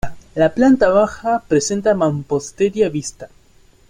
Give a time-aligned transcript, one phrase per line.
[0.33, 3.29] La planta baja presenta mampostería vista.